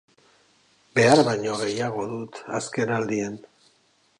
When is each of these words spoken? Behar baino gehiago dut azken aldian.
Behar 0.99 1.21
baino 1.27 1.53
gehiago 1.61 2.07
dut 2.15 2.41
azken 2.61 2.95
aldian. 2.99 3.37